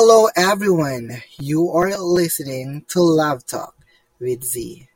Hello 0.00 0.32
everyone, 0.32 1.20
you 1.36 1.68
are 1.76 1.92
listening 2.00 2.88
to 2.88 3.04
Love 3.04 3.44
Talk 3.44 3.76
with 4.16 4.40
Z. 4.48 4.88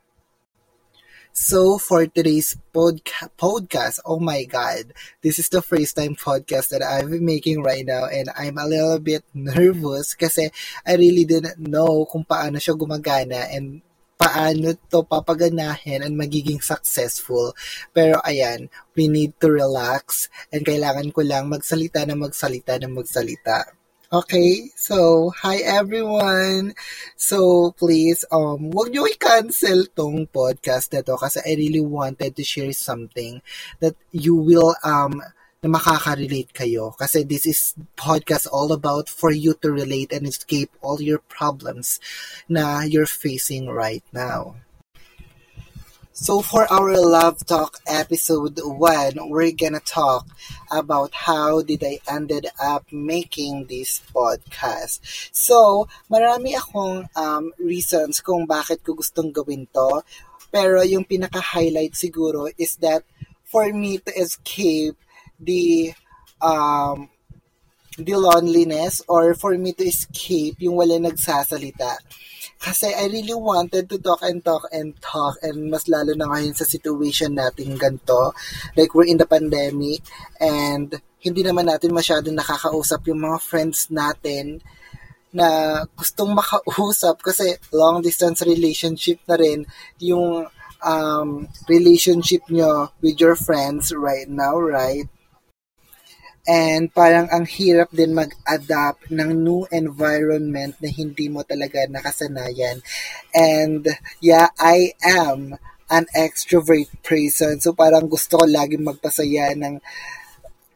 So 1.28 1.76
for 1.76 2.08
today's 2.08 2.56
podca- 2.72 3.28
podcast, 3.36 4.00
oh 4.08 4.16
my 4.16 4.48
god, 4.48 4.96
this 5.20 5.36
is 5.36 5.52
the 5.52 5.60
first 5.60 6.00
time 6.00 6.16
podcast 6.16 6.72
that 6.72 6.80
I've 6.80 7.12
been 7.12 7.20
making 7.20 7.60
right 7.60 7.84
now 7.84 8.08
and 8.08 8.32
I'm 8.32 8.56
a 8.56 8.64
little 8.64 8.96
bit 8.96 9.28
nervous 9.36 10.16
kasi 10.16 10.48
I 10.88 10.96
really 10.96 11.28
didn't 11.28 11.60
know 11.60 12.08
kung 12.08 12.24
paano 12.24 12.56
siya 12.56 12.72
gumagana 12.72 13.52
and 13.52 13.84
paano 14.16 14.72
to 14.88 15.04
papaganahin 15.04 16.00
and 16.00 16.16
magiging 16.16 16.64
successful. 16.64 17.52
Pero 17.92 18.24
ayan, 18.24 18.72
we 18.96 19.12
need 19.12 19.36
to 19.36 19.52
relax 19.52 20.32
and 20.48 20.64
kailangan 20.64 21.12
ko 21.12 21.20
lang 21.20 21.52
magsalita 21.52 22.08
na 22.08 22.16
magsalita 22.16 22.80
na 22.80 22.88
magsalita. 22.88 23.83
Okay, 24.14 24.70
so 24.78 25.34
hi 25.42 25.58
everyone. 25.66 26.78
So 27.18 27.74
please 27.74 28.22
um 28.30 28.70
wag 28.70 28.94
niyo 28.94 29.10
i-cancel 29.10 29.90
tong 29.90 30.30
podcast 30.30 30.94
na 30.94 31.02
to 31.02 31.18
kasi 31.18 31.42
I 31.42 31.58
really 31.58 31.82
wanted 31.82 32.38
to 32.38 32.46
share 32.46 32.70
something 32.70 33.42
that 33.82 33.98
you 34.14 34.38
will 34.38 34.78
um 34.86 35.18
na 35.66 35.66
makaka-relate 35.66 36.54
kayo 36.54 36.94
kasi 36.94 37.26
this 37.26 37.42
is 37.42 37.74
podcast 37.98 38.46
all 38.54 38.70
about 38.70 39.10
for 39.10 39.34
you 39.34 39.58
to 39.58 39.74
relate 39.74 40.14
and 40.14 40.30
escape 40.30 40.70
all 40.78 41.02
your 41.02 41.18
problems 41.26 41.98
na 42.46 42.86
you're 42.86 43.10
facing 43.10 43.66
right 43.66 44.06
now. 44.14 44.62
So 46.14 46.46
for 46.46 46.62
our 46.70 46.94
Love 46.94 47.42
Talk 47.42 47.82
episode 47.90 48.54
1, 48.62 49.18
we're 49.26 49.50
gonna 49.50 49.82
talk 49.82 50.30
about 50.70 51.10
how 51.10 51.58
did 51.58 51.82
I 51.82 51.98
ended 52.06 52.46
up 52.62 52.86
making 52.94 53.66
this 53.66 53.98
podcast. 54.14 55.02
So, 55.34 55.90
marami 56.06 56.54
akong 56.54 57.10
um, 57.18 57.50
reasons 57.58 58.22
kung 58.22 58.46
bakit 58.46 58.86
ko 58.86 58.94
gustong 58.94 59.34
gawin 59.34 59.66
to. 59.74 60.06
Pero 60.54 60.86
yung 60.86 61.02
pinaka-highlight 61.02 61.98
siguro 61.98 62.46
is 62.54 62.78
that 62.78 63.02
for 63.42 63.66
me 63.74 63.98
to 63.98 64.14
escape 64.14 64.94
the 65.42 65.98
um, 66.38 67.10
the 67.98 68.14
loneliness 68.14 69.02
or 69.10 69.34
for 69.34 69.58
me 69.58 69.74
to 69.74 69.82
escape 69.82 70.62
yung 70.62 70.78
wala 70.78 70.94
nagsasalita 70.94 71.98
kasi 72.64 72.88
I 72.96 73.12
really 73.12 73.36
wanted 73.36 73.92
to 73.92 74.00
talk 74.00 74.24
and 74.24 74.40
talk 74.40 74.64
and 74.72 74.96
talk 75.04 75.36
and 75.44 75.68
mas 75.68 75.84
lalo 75.84 76.16
na 76.16 76.32
ngayon 76.32 76.56
sa 76.56 76.64
situation 76.64 77.36
natin 77.36 77.76
ganito. 77.76 78.32
Like 78.72 78.96
we're 78.96 79.04
in 79.04 79.20
the 79.20 79.28
pandemic 79.28 80.00
and 80.40 80.96
hindi 81.20 81.44
naman 81.44 81.68
natin 81.68 81.92
masyadong 81.92 82.32
nakakausap 82.32 83.04
yung 83.12 83.20
mga 83.20 83.38
friends 83.44 83.92
natin 83.92 84.64
na 85.28 85.82
gustong 85.92 86.32
makausap 86.32 87.20
kasi 87.20 87.60
long 87.68 88.00
distance 88.00 88.40
relationship 88.48 89.20
na 89.28 89.36
rin 89.36 89.68
yung 90.00 90.48
um, 90.80 91.28
relationship 91.68 92.48
nyo 92.48 92.88
with 93.04 93.20
your 93.20 93.36
friends 93.36 93.92
right 93.92 94.30
now, 94.30 94.56
right? 94.56 95.04
And 96.44 96.92
parang 96.92 97.32
ang 97.32 97.48
hirap 97.48 97.88
din 97.88 98.12
mag-adapt 98.12 99.08
ng 99.08 99.30
new 99.32 99.64
environment 99.72 100.76
na 100.76 100.92
hindi 100.92 101.32
mo 101.32 101.40
talaga 101.40 101.88
nakasanayan. 101.88 102.84
And 103.32 103.88
yeah, 104.20 104.52
I 104.60 104.92
am 105.00 105.56
an 105.88 106.04
extrovert 106.12 106.92
person. 107.00 107.60
So 107.64 107.72
parang 107.72 108.12
gusto 108.12 108.36
ko 108.36 108.44
laging 108.44 108.84
magpasaya 108.84 109.56
ng 109.56 109.80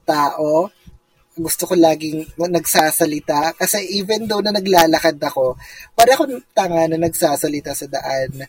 tao. 0.08 0.72
Gusto 1.38 1.62
ko 1.68 1.74
laging 1.76 2.32
nagsasalita. 2.34 3.52
Kasi 3.52 3.84
even 4.00 4.24
though 4.24 4.40
na 4.40 4.56
naglalakad 4.56 5.20
ako, 5.20 5.54
para 5.92 6.16
akong 6.16 6.40
tanga 6.56 6.88
na 6.88 6.96
nagsasalita 6.96 7.76
sa 7.76 7.86
daan. 7.86 8.48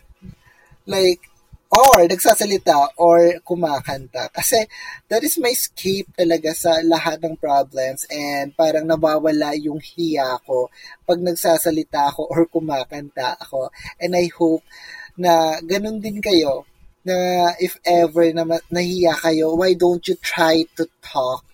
Like, 0.88 1.29
or 1.70 2.02
nagsasalita 2.10 2.98
or 2.98 3.38
kumakanta. 3.46 4.26
Kasi 4.34 4.66
that 5.06 5.22
is 5.22 5.38
my 5.38 5.54
escape 5.54 6.10
talaga 6.18 6.50
sa 6.50 6.82
lahat 6.82 7.22
ng 7.22 7.38
problems 7.38 8.10
and 8.10 8.50
parang 8.58 8.90
nawawala 8.90 9.54
yung 9.54 9.78
hiya 9.78 10.42
ko 10.42 10.66
pag 11.06 11.22
nagsasalita 11.22 12.10
ako 12.10 12.26
or 12.26 12.50
kumakanta 12.50 13.38
ako. 13.38 13.70
And 14.02 14.18
I 14.18 14.26
hope 14.34 14.66
na 15.14 15.62
ganun 15.62 16.02
din 16.02 16.18
kayo 16.18 16.66
na 17.06 17.54
if 17.62 17.78
ever 17.86 18.26
na 18.34 18.44
nahiya 18.68 19.14
kayo, 19.16 19.54
why 19.54 19.72
don't 19.78 20.02
you 20.10 20.18
try 20.18 20.66
to 20.74 20.90
talk? 21.00 21.46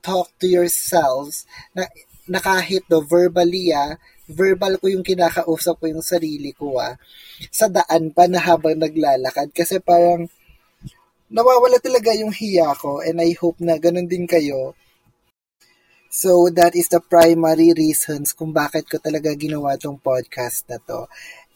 Talk 0.00 0.32
to 0.40 0.48
yourselves 0.48 1.44
na, 1.76 1.84
na 2.28 2.40
kahit 2.40 2.84
do 2.86 3.00
verbally 3.00 3.72
ah, 3.72 3.96
verbal 4.28 4.76
ko 4.76 4.92
yung 4.92 5.04
kinakausap 5.04 5.80
ko 5.80 5.84
yung 5.88 6.04
sarili 6.04 6.52
ko 6.52 6.76
ah, 6.76 7.00
sa 7.48 7.66
daan 7.72 8.12
pa 8.12 8.28
na 8.28 8.40
habang 8.40 8.76
naglalakad. 8.76 9.52
Kasi 9.56 9.80
parang 9.80 10.28
nawawala 11.32 11.80
talaga 11.80 12.12
yung 12.16 12.32
hiya 12.32 12.72
ko 12.76 13.00
and 13.04 13.20
I 13.20 13.36
hope 13.36 13.60
na 13.60 13.80
ganun 13.80 14.08
din 14.08 14.28
kayo. 14.28 14.76
So 16.08 16.48
that 16.56 16.72
is 16.72 16.88
the 16.88 17.04
primary 17.04 17.76
reasons 17.76 18.32
kung 18.32 18.56
bakit 18.56 18.88
ko 18.88 18.96
talaga 18.96 19.36
ginawa 19.36 19.76
tong 19.76 20.00
podcast 20.00 20.64
na 20.72 20.80
to. 20.88 21.04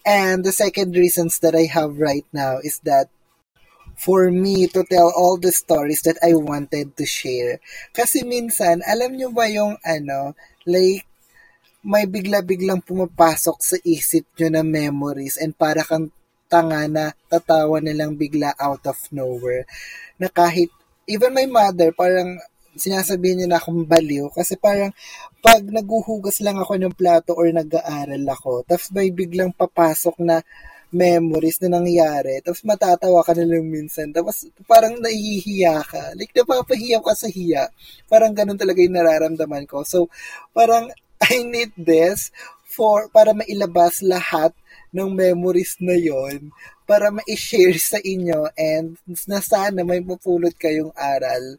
And 0.04 0.44
the 0.44 0.52
second 0.52 0.92
reasons 0.92 1.40
that 1.40 1.56
I 1.56 1.70
have 1.72 1.96
right 1.96 2.26
now 2.36 2.60
is 2.60 2.82
that 2.84 3.08
for 3.96 4.30
me 4.30 4.66
to 4.66 4.84
tell 4.84 5.12
all 5.14 5.38
the 5.38 5.52
stories 5.52 6.02
that 6.02 6.18
I 6.20 6.34
wanted 6.34 6.96
to 6.96 7.06
share. 7.06 7.60
Kasi 7.94 8.26
minsan, 8.26 8.82
alam 8.82 9.14
nyo 9.14 9.30
ba 9.30 9.46
yung 9.48 9.78
ano, 9.86 10.34
like, 10.66 11.06
may 11.82 12.06
bigla-biglang 12.06 12.78
pumapasok 12.82 13.58
sa 13.58 13.76
isip 13.82 14.22
nyo 14.38 14.48
na 14.54 14.62
memories 14.62 15.34
and 15.34 15.58
para 15.58 15.82
kang 15.82 16.14
tanga 16.46 16.86
na 16.86 17.04
tatawa 17.26 17.82
na 17.82 17.96
lang 17.96 18.14
bigla 18.14 18.54
out 18.60 18.86
of 18.86 18.98
nowhere. 19.10 19.66
Na 20.20 20.30
kahit, 20.30 20.70
even 21.08 21.34
my 21.34 21.48
mother, 21.48 21.90
parang 21.90 22.38
sinasabihin 22.76 23.44
niya 23.44 23.48
na 23.52 23.58
akong 23.60 23.84
baliw 23.84 24.32
kasi 24.32 24.56
parang 24.56 24.92
pag 25.44 25.60
naguhugas 25.66 26.40
lang 26.40 26.56
ako 26.56 26.78
ng 26.78 26.94
plato 26.94 27.36
or 27.36 27.50
nag-aaral 27.50 28.24
ako, 28.30 28.62
tapos 28.64 28.88
may 28.94 29.10
biglang 29.12 29.52
papasok 29.52 30.16
na 30.22 30.40
memories 30.92 31.56
na 31.64 31.80
nangyari, 31.80 32.44
tapos 32.44 32.60
matatawa 32.68 33.24
ka 33.24 33.32
na 33.32 33.48
lang 33.48 33.64
minsan, 33.64 34.12
tapos 34.12 34.46
parang 34.68 35.00
nahihiya 35.00 35.80
ka. 35.82 36.12
Like, 36.14 36.36
napapahiya 36.36 37.00
ka 37.00 37.16
sa 37.16 37.32
hiya. 37.32 37.72
Parang 38.06 38.36
ganun 38.36 38.60
talaga 38.60 38.84
yung 38.84 38.94
nararamdaman 38.94 39.64
ko. 39.64 39.82
So, 39.88 40.12
parang 40.52 40.92
I 41.32 41.42
need 41.48 41.72
this 41.78 42.28
for 42.68 43.08
para 43.08 43.32
mailabas 43.32 44.04
lahat 44.04 44.52
ng 44.92 45.16
memories 45.16 45.80
na 45.80 45.96
yon 45.96 46.52
para 46.84 47.08
ma-share 47.08 47.78
sa 47.80 47.96
inyo 47.96 48.52
and 48.52 49.00
na 49.24 49.40
sana 49.40 49.80
may 49.80 50.04
mapulot 50.04 50.52
kayong 50.60 50.92
aral. 50.92 51.56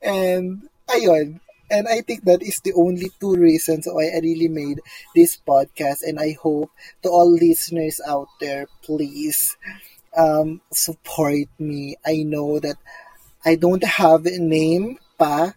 And 0.00 0.64
ayun, 0.88 1.43
and 1.70 1.88
I 1.88 2.00
think 2.02 2.24
that 2.24 2.42
is 2.42 2.60
the 2.60 2.72
only 2.74 3.10
two 3.20 3.34
reasons 3.36 3.88
why 3.90 4.10
I 4.14 4.20
really 4.20 4.48
made 4.48 4.80
this 5.14 5.38
podcast 5.40 6.02
and 6.02 6.18
I 6.18 6.36
hope 6.40 6.70
to 7.02 7.08
all 7.08 7.30
listeners 7.30 8.00
out 8.06 8.28
there, 8.40 8.66
please 8.82 9.56
um, 10.16 10.60
support 10.72 11.48
me. 11.58 11.96
I 12.04 12.22
know 12.22 12.60
that 12.60 12.76
I 13.44 13.56
don't 13.56 13.84
have 13.84 14.26
a 14.26 14.38
name 14.38 14.98
pa 15.18 15.54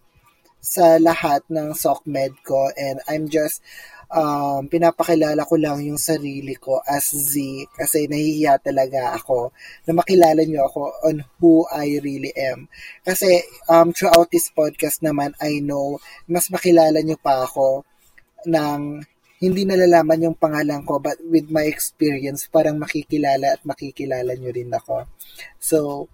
sa 0.59 0.99
lahat 0.99 1.47
ng 1.47 1.71
SOCMED 1.71 2.43
ko 2.43 2.71
and 2.75 2.99
I'm 3.07 3.29
just 3.29 3.63
um, 4.11 4.67
pinapakilala 4.67 5.43
ko 5.43 5.55
lang 5.59 5.83
yung 5.83 5.99
sarili 5.99 6.55
ko 6.55 6.79
as 6.83 7.11
Z 7.11 7.35
kasi 7.75 8.07
nahihiya 8.07 8.59
talaga 8.63 9.15
ako 9.15 9.51
na 9.87 9.91
makilala 9.95 10.41
niyo 10.43 10.67
ako 10.67 10.81
on 11.07 11.17
who 11.39 11.67
I 11.67 11.99
really 11.99 12.31
am. 12.35 12.71
Kasi 13.03 13.43
um, 13.67 13.91
throughout 13.91 14.31
this 14.31 14.51
podcast 14.51 15.03
naman, 15.03 15.35
I 15.43 15.59
know 15.59 15.99
mas 16.27 16.47
makilala 16.47 17.03
niyo 17.03 17.19
pa 17.19 17.43
ako 17.43 17.83
ng 18.47 19.03
hindi 19.37 19.69
nalalaman 19.69 20.25
yung 20.31 20.37
pangalan 20.37 20.81
ko 20.81 20.97
but 20.97 21.21
with 21.29 21.45
my 21.53 21.61
experience 21.69 22.49
parang 22.49 22.81
makikilala 22.81 23.53
at 23.53 23.61
makikilala 23.67 24.33
niyo 24.33 24.49
rin 24.49 24.73
ako. 24.73 25.05
So, 25.61 26.09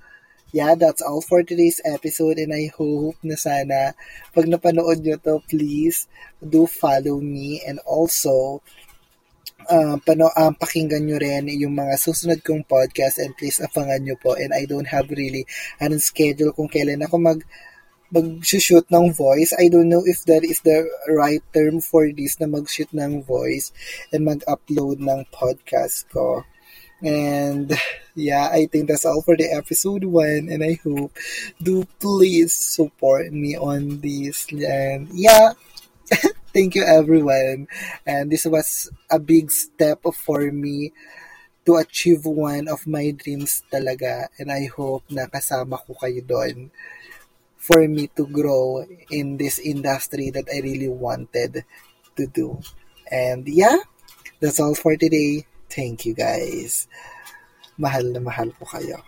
yeah, 0.54 0.78
that's 0.78 1.02
all 1.02 1.20
for 1.20 1.42
today's 1.42 1.82
episode 1.82 2.38
and 2.38 2.54
I 2.54 2.70
hope 2.78 3.18
na 3.26 3.34
sana 3.34 3.98
pag 4.38 4.46
napanood 4.46 5.02
nyo 5.02 5.18
to, 5.26 5.42
please 5.50 6.06
do 6.38 6.70
follow 6.70 7.18
me 7.18 7.58
and 7.66 7.82
also 7.90 8.62
uh, 9.66 9.98
pano, 10.06 10.30
um, 10.38 10.54
pakinggan 10.54 11.10
nyo 11.10 11.18
rin 11.18 11.50
yung 11.50 11.74
mga 11.74 11.98
susunod 11.98 12.46
kong 12.46 12.70
podcast 12.70 13.18
and 13.18 13.34
please 13.34 13.58
afangan 13.58 14.06
nyo 14.06 14.14
po 14.22 14.38
and 14.38 14.54
I 14.54 14.70
don't 14.70 14.88
have 14.88 15.10
really 15.10 15.50
an 15.82 15.98
schedule 15.98 16.54
kung 16.54 16.70
kailan 16.70 17.02
ako 17.02 17.18
mag 17.18 17.42
mag-shoot 18.14 18.86
ng 18.94 19.10
voice. 19.10 19.58
I 19.58 19.74
don't 19.74 19.90
know 19.90 20.06
if 20.06 20.22
that 20.30 20.46
is 20.46 20.62
the 20.62 20.86
right 21.10 21.42
term 21.50 21.82
for 21.82 22.06
this 22.14 22.38
na 22.38 22.46
mag-shoot 22.46 22.94
ng 22.94 23.26
voice 23.26 23.74
and 24.14 24.22
mag-upload 24.22 25.02
ng 25.02 25.26
podcast 25.34 26.06
ko. 26.14 26.46
And 27.04 27.76
yeah, 28.16 28.48
I 28.52 28.66
think 28.68 28.88
that's 28.88 29.06
all 29.06 29.22
for 29.22 29.36
the 29.36 29.52
episode 29.52 30.04
one. 30.06 30.48
And 30.50 30.64
I 30.64 30.80
hope 30.84 31.12
do 31.62 31.86
please 32.00 32.54
support 32.54 33.32
me 33.32 33.58
on 33.58 34.00
this. 34.00 34.48
And 34.52 35.10
yeah, 35.12 35.54
Thank 36.54 36.76
you 36.76 36.86
everyone. 36.86 37.68
And 38.06 38.30
this 38.32 38.46
was 38.46 38.92
a 39.10 39.18
big 39.18 39.50
step 39.50 40.06
for 40.14 40.52
me 40.52 40.94
to 41.66 41.78
achieve 41.82 42.26
one 42.26 42.68
of 42.70 42.86
my 42.86 43.10
dreams 43.12 43.64
talaga. 43.74 44.30
And 44.38 44.52
I 44.52 44.70
hope 44.70 45.08
na 45.10 45.26
kasama 45.26 45.82
ko 45.82 45.98
kayo 45.98 46.22
doon 46.22 46.70
for 47.58 47.82
me 47.88 48.12
to 48.14 48.28
grow 48.28 48.86
in 49.10 49.38
this 49.42 49.58
industry 49.58 50.30
that 50.30 50.46
I 50.52 50.60
really 50.62 50.92
wanted 50.92 51.66
to 52.18 52.24
do. 52.28 52.60
And 53.10 53.48
yeah, 53.48 53.82
that's 54.38 54.60
all 54.60 54.76
for 54.76 54.94
today. 55.00 55.48
Thank 55.74 56.06
you 56.06 56.14
guys. 56.14 56.86
Mahal 57.82 58.14
na 58.14 58.22
mahal 58.22 58.54
po 58.54 58.70
kayo. 58.70 59.02